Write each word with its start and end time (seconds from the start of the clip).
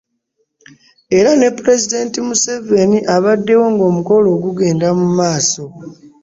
Era 1.17 1.31
ne 1.35 1.47
pulezidenti 1.57 2.17
Museveni 2.27 2.99
abaddewo 3.15 3.65
ng'omukolo 3.73 4.27
guganda 4.45 4.87
mu 4.99 5.07
maaso 5.17 5.63